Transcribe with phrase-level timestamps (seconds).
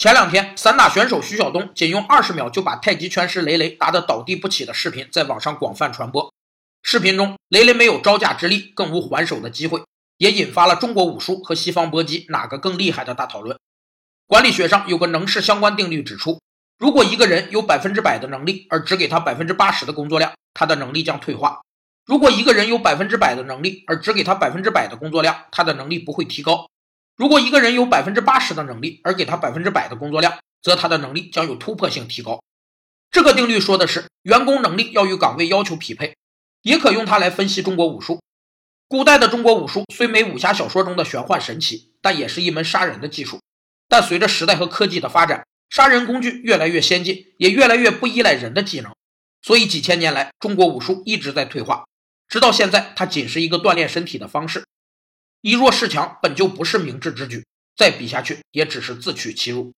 [0.00, 6.32] 前两天，散打选手徐晓东仅用二十秒就把太极拳师雷雷打得倒地不起的视频在网上广泛传播。
[6.82, 9.82] 视频中，雷雷没有招架之力，更无还手的机会，
[10.16, 13.58] 也引发了中国武术和西方搏击哪个更厉害的大讨论。
[14.26, 16.40] 管理学上有个能事相关定律，指出，
[16.78, 21.60] 如果一个人有百分之百的能力，而只给他百分之八十的工作量，他的能力将退化；
[22.06, 26.69] 如果一个人有百分之百的能力，而只给他百分之百的工作量，他的能力不会提高。
[27.20, 32.42] 如果一个人有百分之八十的能力，而给他百分之百的工作量，则他的能力将有突破性提高。
[33.10, 36.16] 这个定律说的是员工能力要与岗位要求匹配，
[36.62, 38.22] 也可用它来分析中国武术。
[38.88, 43.38] 古代的中国武术虽没武侠小说中的玄幻神奇，但也是一门杀人的技术。
[43.86, 48.94] 但随着时代和科技的发展，杀人工具越来越先进，也越来越不依赖人的技能，
[49.42, 51.84] 所以几千年来，中国武术一直在退化，
[52.26, 54.64] 直到现在，它仅是一个锻炼身体的方式。
[55.40, 59.72] 以弱势强本就不是明智之举，再比下去也只是自取其辱。